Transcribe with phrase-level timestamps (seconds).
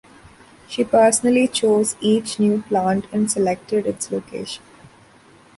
[0.67, 4.63] She personally chose each new plant and selected its location.